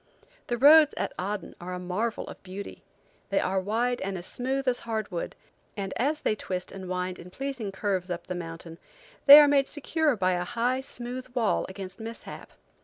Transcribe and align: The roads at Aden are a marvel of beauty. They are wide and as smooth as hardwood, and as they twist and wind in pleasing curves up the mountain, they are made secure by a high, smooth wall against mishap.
The 0.47 0.57
roads 0.57 0.95
at 0.97 1.13
Aden 1.21 1.53
are 1.61 1.75
a 1.75 1.79
marvel 1.79 2.25
of 2.25 2.41
beauty. 2.41 2.81
They 3.29 3.39
are 3.39 3.59
wide 3.59 4.01
and 4.01 4.17
as 4.17 4.25
smooth 4.25 4.67
as 4.67 4.79
hardwood, 4.79 5.35
and 5.77 5.93
as 5.95 6.21
they 6.21 6.33
twist 6.33 6.71
and 6.71 6.89
wind 6.89 7.19
in 7.19 7.29
pleasing 7.29 7.71
curves 7.71 8.09
up 8.09 8.25
the 8.25 8.33
mountain, 8.33 8.79
they 9.27 9.39
are 9.39 9.47
made 9.47 9.67
secure 9.67 10.15
by 10.15 10.31
a 10.31 10.43
high, 10.43 10.81
smooth 10.81 11.27
wall 11.35 11.67
against 11.69 11.99
mishap. 11.99 12.51